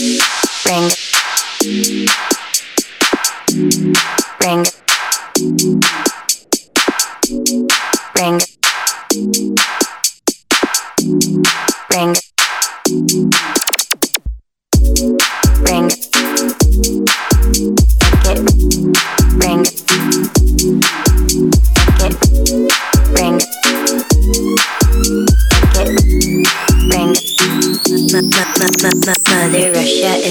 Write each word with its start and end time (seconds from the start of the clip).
Ring. 0.00 1.99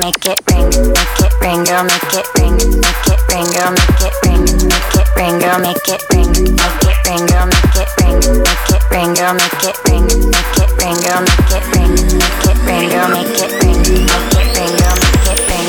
Make 0.00 0.26
it 0.26 0.40
rain. 0.50 0.68
Make 0.68 1.20
it 1.20 1.32
rain, 1.40 1.64
girl, 1.64 1.84
make 1.84 2.14
it 2.14 2.26
rain. 2.38 2.56
Make 2.56 3.08
it 3.08 3.20
rain, 3.32 3.46
girl, 3.52 3.70
make 3.70 4.00
it 4.02 4.14
rain 4.24 4.76
ring, 5.16 5.38
girl, 5.40 5.58
make 5.58 5.88
it 5.88 6.02
ring. 6.12 6.30
Make 6.30 6.84
it 6.84 6.98
ring, 7.08 7.26
girl, 7.26 7.46
make 7.46 7.76
it 7.76 7.88
ring. 8.00 8.20
Make 8.44 8.70
it 8.70 8.82
ring, 8.90 9.14
girl, 9.14 9.34
make 9.34 9.64
it 9.64 9.76
ring. 9.88 10.04
Make 10.06 10.56
it 10.62 10.70
ring, 10.78 10.96
girl, 11.02 11.20
make 11.24 11.50
it 11.50 11.64
ring. 11.74 11.92
Make 12.20 12.46
it 12.46 12.58
ring, 12.68 12.88
girl, 12.90 13.08
make 13.08 13.40
it 13.40 13.50
ring. 13.62 13.80
Make 14.06 14.36
it 14.36 14.48
ring, 14.56 14.72
girl, 14.76 14.96
make 15.02 15.26
it 15.32 15.40
ring. 15.48 15.68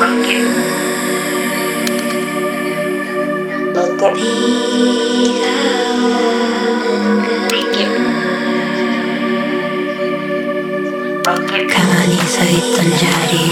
Make 0.00 0.32
it. 5.52 5.57
가만히 11.67 12.17
서 12.17 12.43
있던 12.43 12.97
자리 12.97 13.51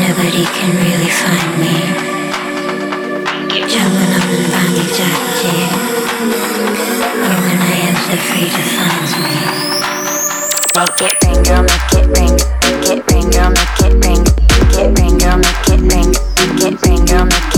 Nobody 0.00 0.44
can 0.52 0.70
really 0.76 1.10
find 1.10 1.52
me 1.60 2.04
정은 3.68 3.96
없는 4.14 4.50
방이 4.50 4.76
작지 4.92 5.40
But 7.20 7.36
when 7.40 7.58
I 7.60 7.76
am 7.86 7.94
so 7.94 8.14
free 8.16 8.48
to 8.50 8.62
find 8.74 9.06
me 9.22 9.30
Make 10.74 11.00
it 11.02 11.14
ring, 11.24 11.40
girl, 11.44 11.62
make 11.62 11.94
it 11.94 12.06
ring 12.18 12.34
Make 12.62 12.90
it 12.90 13.00
ring, 13.12 13.30
girl, 13.30 13.50
make 13.50 13.80
it 13.80 13.94
ring 14.04 14.22
Make 14.50 14.78
it 14.78 14.90
ring, 14.98 15.14
girl, 15.18 15.38
make 15.38 15.68
it 15.68 15.80
ring 15.80 16.10
Make 16.36 16.66
it 16.66 16.74
ring, 16.84 17.04
girl, 17.04 17.24
make 17.24 17.54
it 17.54 17.57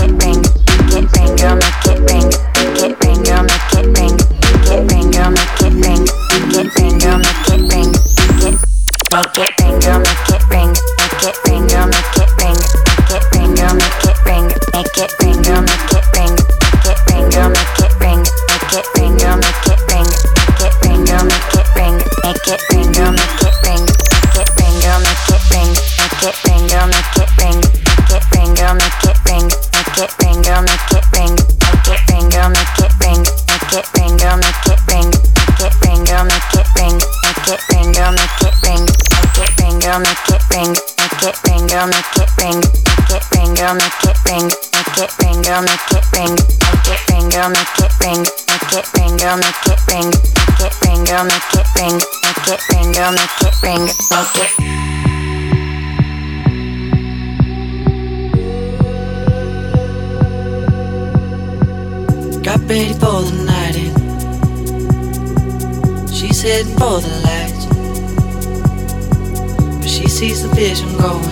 she 70.02 70.08
sees 70.08 70.42
the 70.42 70.48
vision 70.56 70.88
going 70.98 71.22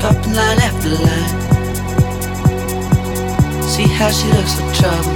Cupping 0.00 0.32
line 0.32 0.58
after 0.60 0.88
line. 0.88 1.40
See 3.62 3.86
how 3.86 4.10
she 4.10 4.26
looks 4.32 4.58
like 4.58 4.74
trouble. 4.74 5.14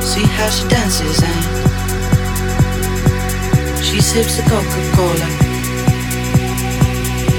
See 0.00 0.24
how 0.36 0.48
she 0.48 0.66
dances 0.68 1.22
and 1.22 1.44
she 3.84 4.00
sips 4.00 4.36
the 4.38 4.42
Coca-Cola. 4.48 5.28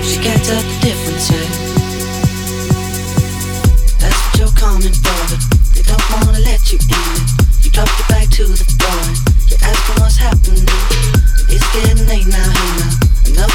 She 0.03 0.17
can't 0.21 0.43
tell 0.45 0.61
the 0.61 0.77
difference. 0.85 1.29
That's 3.99 4.19
what 4.23 4.37
you're 4.39 4.55
coming 4.55 4.93
for, 4.93 5.19
but 5.31 5.41
they 5.73 5.81
don't 5.81 6.05
wanna 6.11 6.39
let 6.39 6.71
you 6.71 6.77
in. 6.77 7.21
You 7.63 7.71
drop 7.71 7.89
your 7.97 8.07
back 8.09 8.29
to 8.29 8.45
the 8.45 8.63
floor 8.63 9.26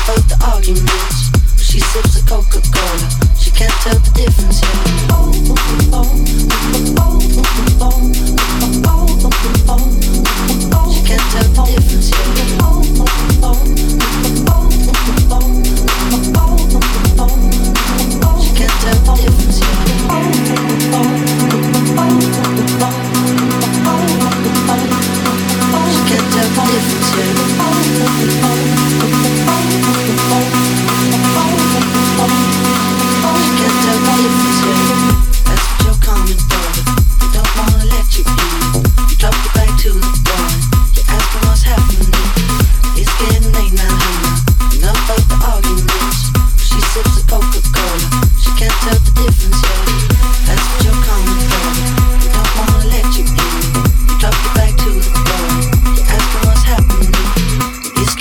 heard 0.03 0.25
the 0.29 0.39
arguments. 0.51 1.31
She 1.63 1.79
sips 1.81 2.21
a 2.21 2.27
Coca 2.27 2.61
Cola. 2.75 3.09
She 3.39 3.51
can't 3.51 3.73
tell 3.83 3.99
the 3.99 4.11
difference. 4.15 4.61
Oh, 5.11 5.31
oh, 5.93 6.97
oh, 6.99 7.12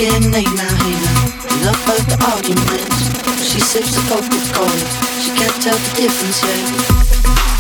getting 0.01 0.31
late 0.31 0.50
now, 0.56 0.75
hey 0.81 0.98
now. 1.06 1.30
Love 1.62 1.77
the 2.09 2.18
arguments. 2.33 3.45
She 3.45 3.59
sips 3.59 3.94
the 3.94 4.01
Coca-Cola. 4.09 4.74
She 5.21 5.30
can't 5.38 5.62
tell 5.62 5.77
the 5.77 6.01
difference. 6.01 7.50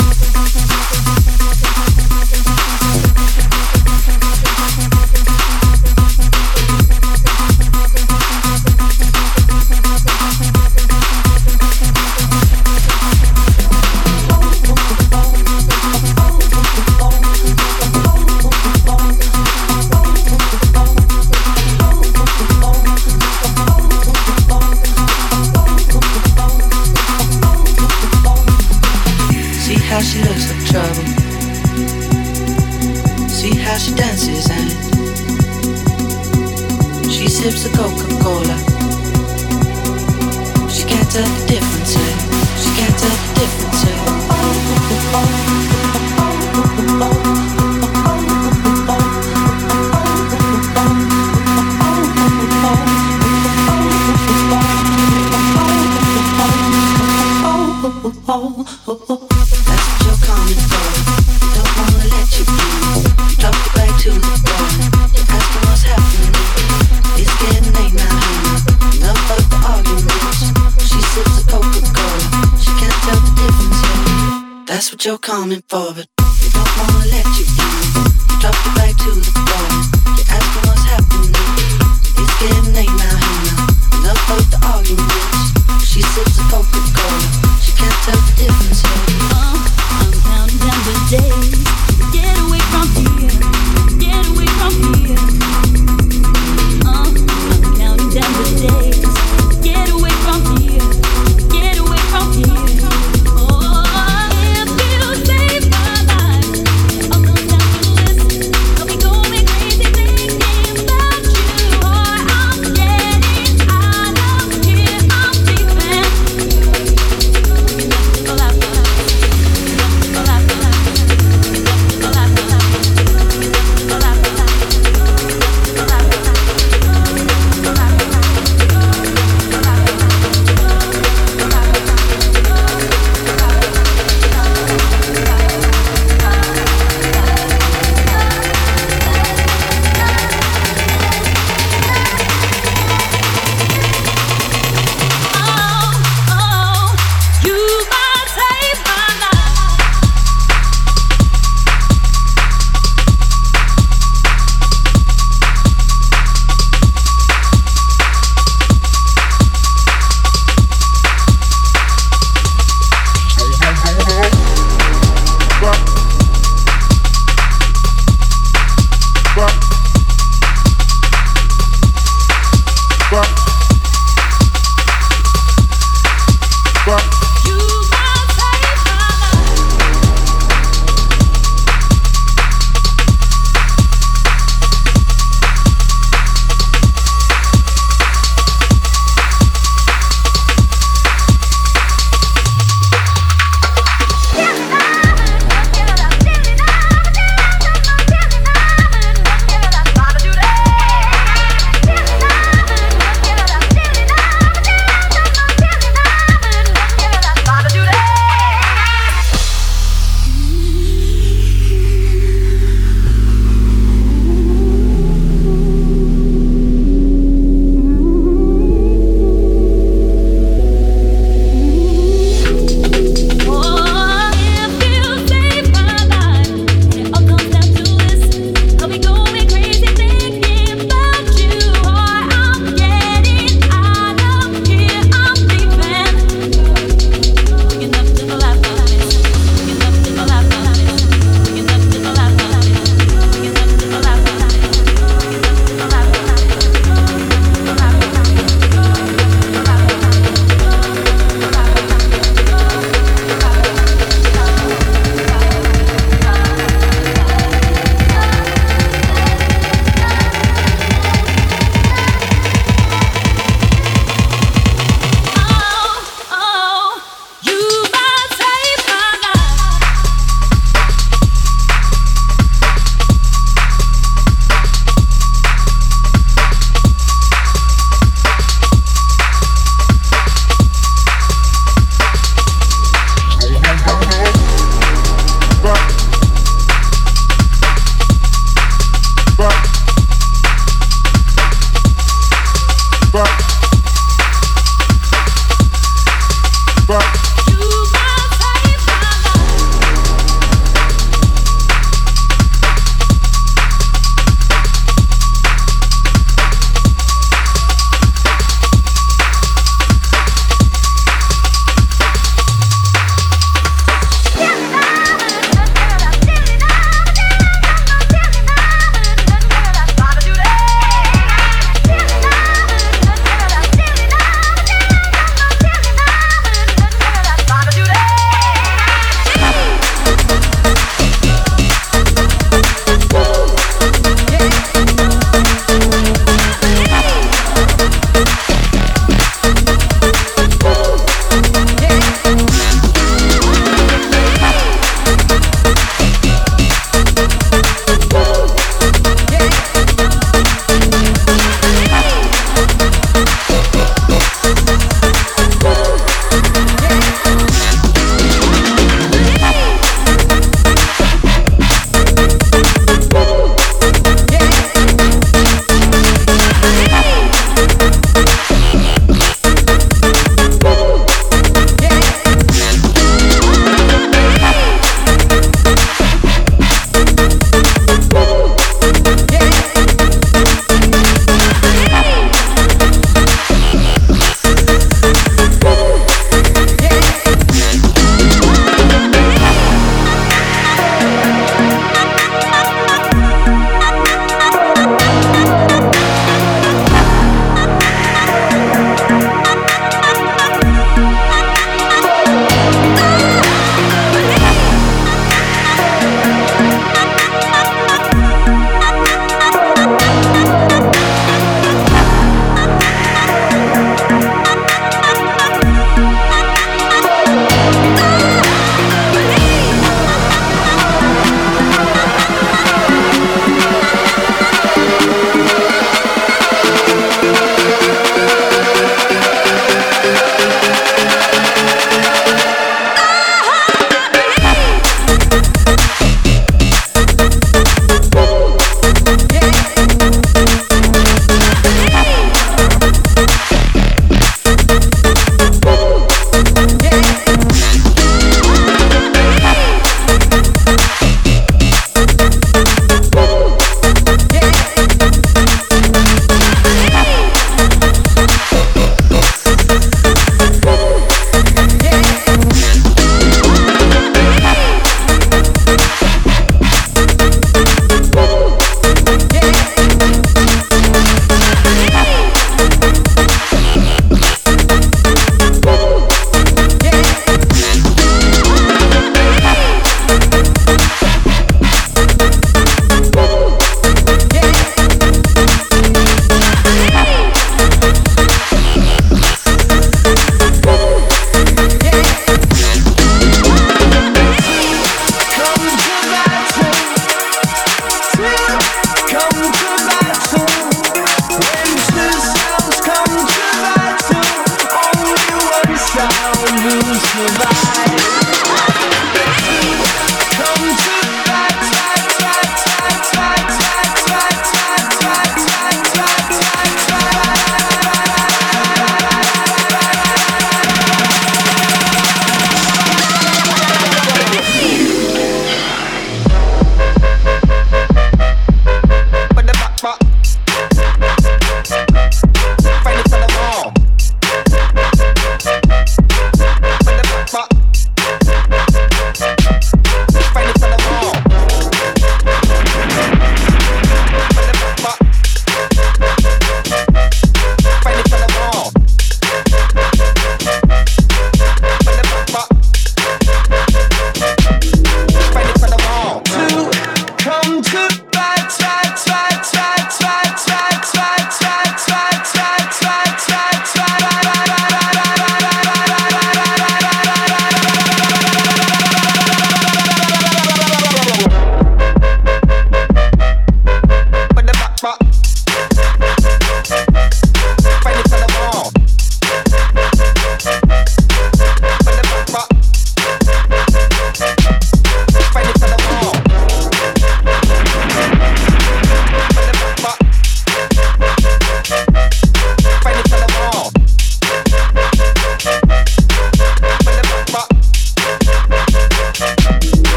What 75.69 76.20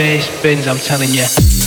bass 0.00 0.30
spins, 0.30 0.66
I'm 0.66 0.78
telling 0.78 1.10
you. 1.10 1.59